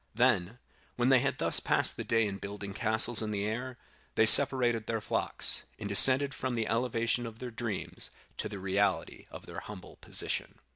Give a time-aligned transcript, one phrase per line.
[0.15, 0.57] Then,
[0.95, 3.77] when they had thus passed the day in building castles in the air,
[4.15, 9.27] they separated their flocks, and descended from the elevation of their dreams to the reality
[9.29, 10.57] of their humble position.